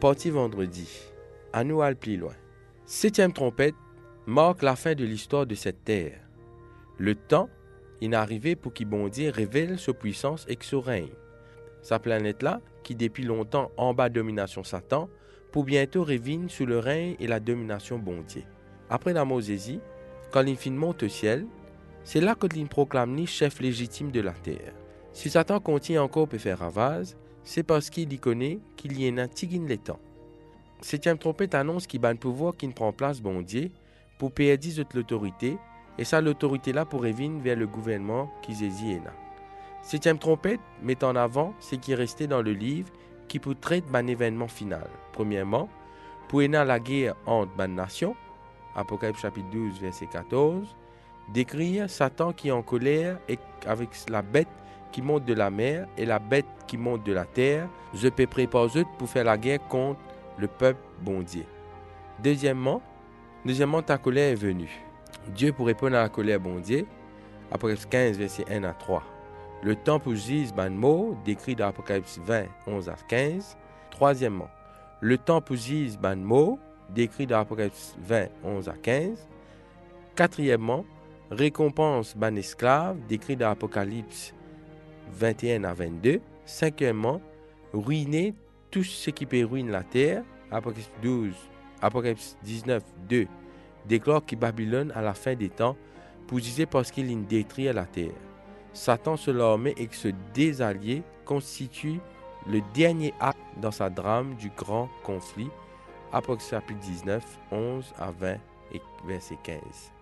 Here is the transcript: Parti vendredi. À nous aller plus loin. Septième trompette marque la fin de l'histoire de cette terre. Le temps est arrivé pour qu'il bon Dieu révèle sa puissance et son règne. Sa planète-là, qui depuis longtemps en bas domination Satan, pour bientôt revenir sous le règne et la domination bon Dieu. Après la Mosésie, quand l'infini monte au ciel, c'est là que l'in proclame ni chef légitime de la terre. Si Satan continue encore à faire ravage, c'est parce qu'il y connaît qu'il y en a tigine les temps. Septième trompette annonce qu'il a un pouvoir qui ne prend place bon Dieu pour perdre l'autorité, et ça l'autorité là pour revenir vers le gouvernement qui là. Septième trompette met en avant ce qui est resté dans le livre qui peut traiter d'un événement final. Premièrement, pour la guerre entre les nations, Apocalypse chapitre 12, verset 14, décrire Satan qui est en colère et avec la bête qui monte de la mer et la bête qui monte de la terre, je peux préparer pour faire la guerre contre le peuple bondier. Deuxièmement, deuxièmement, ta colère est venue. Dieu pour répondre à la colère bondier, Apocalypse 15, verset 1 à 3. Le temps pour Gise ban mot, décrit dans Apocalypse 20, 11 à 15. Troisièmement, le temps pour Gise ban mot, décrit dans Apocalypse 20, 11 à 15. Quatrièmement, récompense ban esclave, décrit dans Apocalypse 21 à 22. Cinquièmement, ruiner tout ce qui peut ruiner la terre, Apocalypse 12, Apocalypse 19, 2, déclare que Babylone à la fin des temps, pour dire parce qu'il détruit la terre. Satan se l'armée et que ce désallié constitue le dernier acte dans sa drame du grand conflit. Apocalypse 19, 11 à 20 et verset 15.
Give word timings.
Parti 0.00 0.28
vendredi. 0.28 0.86
À 1.54 1.64
nous 1.64 1.80
aller 1.80 1.94
plus 1.94 2.18
loin. 2.18 2.34
Septième 2.84 3.32
trompette 3.32 3.74
marque 4.26 4.60
la 4.60 4.76
fin 4.76 4.94
de 4.94 5.06
l'histoire 5.06 5.46
de 5.46 5.54
cette 5.54 5.84
terre. 5.84 6.20
Le 6.98 7.14
temps 7.14 7.48
est 8.02 8.12
arrivé 8.12 8.56
pour 8.56 8.74
qu'il 8.74 8.88
bon 8.88 9.08
Dieu 9.08 9.30
révèle 9.30 9.78
sa 9.78 9.94
puissance 9.94 10.44
et 10.50 10.58
son 10.60 10.82
règne. 10.82 11.14
Sa 11.80 11.98
planète-là, 11.98 12.60
qui 12.82 12.94
depuis 12.94 13.24
longtemps 13.24 13.70
en 13.78 13.94
bas 13.94 14.10
domination 14.10 14.64
Satan, 14.64 15.08
pour 15.50 15.64
bientôt 15.64 16.04
revenir 16.04 16.50
sous 16.50 16.66
le 16.66 16.78
règne 16.78 17.16
et 17.18 17.26
la 17.26 17.40
domination 17.40 17.98
bon 17.98 18.20
Dieu. 18.20 18.42
Après 18.90 19.14
la 19.14 19.24
Mosésie, 19.24 19.80
quand 20.30 20.42
l'infini 20.42 20.76
monte 20.76 21.04
au 21.04 21.08
ciel, 21.08 21.46
c'est 22.04 22.20
là 22.20 22.34
que 22.34 22.46
l'in 22.54 22.66
proclame 22.66 23.14
ni 23.14 23.26
chef 23.26 23.60
légitime 23.60 24.10
de 24.10 24.20
la 24.20 24.32
terre. 24.32 24.74
Si 25.14 25.30
Satan 25.30 25.58
continue 25.58 26.00
encore 26.00 26.28
à 26.30 26.38
faire 26.38 26.58
ravage, 26.58 27.16
c'est 27.46 27.62
parce 27.62 27.88
qu'il 27.90 28.12
y 28.12 28.18
connaît 28.18 28.58
qu'il 28.76 29.00
y 29.00 29.08
en 29.08 29.18
a 29.18 29.28
tigine 29.28 29.66
les 29.68 29.78
temps. 29.78 30.00
Septième 30.82 31.16
trompette 31.16 31.54
annonce 31.54 31.86
qu'il 31.86 32.04
a 32.04 32.08
un 32.08 32.16
pouvoir 32.16 32.56
qui 32.56 32.66
ne 32.66 32.72
prend 32.72 32.92
place 32.92 33.22
bon 33.22 33.40
Dieu 33.40 33.70
pour 34.18 34.32
perdre 34.32 34.66
l'autorité, 34.94 35.56
et 35.96 36.04
ça 36.04 36.20
l'autorité 36.20 36.72
là 36.72 36.84
pour 36.84 37.02
revenir 37.02 37.40
vers 37.40 37.56
le 37.56 37.66
gouvernement 37.66 38.30
qui 38.42 38.52
là. 38.52 39.12
Septième 39.80 40.18
trompette 40.18 40.60
met 40.82 41.02
en 41.04 41.14
avant 41.14 41.54
ce 41.60 41.76
qui 41.76 41.92
est 41.92 41.94
resté 41.94 42.26
dans 42.26 42.42
le 42.42 42.52
livre 42.52 42.90
qui 43.28 43.38
peut 43.38 43.54
traiter 43.54 43.88
d'un 43.92 44.06
événement 44.08 44.48
final. 44.48 44.88
Premièrement, 45.12 45.68
pour 46.28 46.40
la 46.40 46.80
guerre 46.80 47.14
entre 47.26 47.52
les 47.58 47.68
nations, 47.68 48.16
Apocalypse 48.74 49.20
chapitre 49.20 49.48
12, 49.52 49.80
verset 49.80 50.06
14, 50.06 50.76
décrire 51.32 51.88
Satan 51.88 52.32
qui 52.32 52.48
est 52.48 52.52
en 52.52 52.62
colère 52.62 53.20
et 53.28 53.38
avec 53.66 53.90
la 54.08 54.22
bête 54.22 54.48
qui 54.96 55.02
monte 55.02 55.26
de 55.26 55.34
la 55.34 55.50
mer 55.50 55.86
et 55.98 56.06
la 56.06 56.18
bête 56.18 56.46
qui 56.66 56.78
monte 56.78 57.04
de 57.04 57.12
la 57.12 57.26
terre, 57.26 57.68
je 57.92 58.08
peux 58.08 58.26
préparer 58.26 58.82
pour 58.98 59.06
faire 59.06 59.24
la 59.24 59.36
guerre 59.36 59.58
contre 59.68 60.00
le 60.38 60.46
peuple 60.46 60.80
bondier. 61.02 61.46
Deuxièmement, 62.24 62.80
deuxièmement, 63.44 63.82
ta 63.82 63.98
colère 63.98 64.32
est 64.32 64.36
venue. 64.36 64.70
Dieu 65.28 65.52
pour 65.52 65.66
répondre 65.66 65.96
à 65.96 66.00
la 66.00 66.08
colère 66.08 66.40
bondier, 66.40 66.86
Apocalypse 67.52 67.84
15, 67.84 68.16
verset 68.16 68.46
1 68.50 68.64
à 68.64 68.72
3. 68.72 69.02
Le 69.62 69.76
temps 69.76 70.00
pour 70.00 70.14
Gise 70.14 70.54
ban 70.54 70.70
mot, 70.70 71.14
décrit 71.26 71.54
dans 71.54 71.68
Apocalypse 71.68 72.18
20, 72.24 72.44
11 72.66 72.88
à 72.88 72.96
15. 73.06 73.58
Troisièmement, 73.90 74.48
le 75.02 75.18
temps 75.18 75.42
pour 75.42 75.56
Gise 75.56 75.98
ban 75.98 76.16
mot, 76.16 76.58
décrit 76.88 77.26
dans 77.26 77.40
Apocalypse 77.40 77.94
20, 77.98 78.28
11 78.42 78.68
à 78.70 78.74
15. 78.82 79.28
Quatrièmement, 80.14 80.86
récompense 81.30 82.16
ban 82.16 82.34
esclave, 82.34 82.96
décrit 83.06 83.36
dans 83.36 83.50
Apocalypse 83.50 84.32
21 85.12 85.64
à 85.64 85.74
22. 85.74 86.20
Cinquièmement, 86.44 87.20
ruiner 87.72 88.34
tout 88.70 88.84
ce 88.84 89.10
qui 89.10 89.26
peut 89.26 89.44
ruiner 89.44 89.70
la 89.70 89.82
terre, 89.82 90.22
Apocalypse 90.50 90.90
12, 91.02 91.34
Apocalypse 91.82 92.36
19, 92.44 92.82
2, 93.08 93.26
déclare 93.86 94.24
que 94.24 94.36
Babylone 94.36 94.92
à 94.94 95.02
la 95.02 95.14
fin 95.14 95.34
des 95.34 95.48
temps, 95.48 95.76
pour 96.26 96.38
dire 96.38 96.66
parce 96.68 96.90
qu'il 96.90 97.06
détruit 97.26 97.64
la 97.72 97.84
terre. 97.84 98.12
Satan 98.72 99.16
se 99.16 99.30
l'armée 99.30 99.74
et 99.76 99.86
que 99.86 99.96
ce 99.96 100.08
désallié 100.34 101.02
constitue 101.24 101.98
le 102.46 102.60
dernier 102.74 103.14
acte 103.20 103.40
dans 103.60 103.70
sa 103.70 103.90
drame 103.90 104.34
du 104.34 104.50
grand 104.50 104.88
conflit. 105.02 105.50
Apocalypse 106.12 106.54
19, 106.82 107.24
11 107.50 107.94
à 107.98 108.10
20 108.10 108.34
et 108.74 108.82
verset 109.06 109.38
15. 109.42 109.95